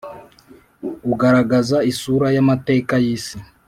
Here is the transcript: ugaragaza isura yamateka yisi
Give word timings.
ugaragaza 1.11 1.77
isura 1.91 2.27
yamateka 2.35 2.93
yisi 3.05 3.37